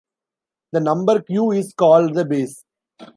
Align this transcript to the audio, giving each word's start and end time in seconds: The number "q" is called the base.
The 0.71 0.79
number 0.79 1.21
"q" 1.21 1.51
is 1.51 1.75
called 1.75 2.15
the 2.15 2.25
base. 2.25 2.63